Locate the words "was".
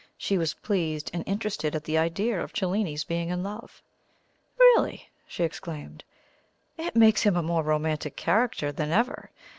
0.39-0.55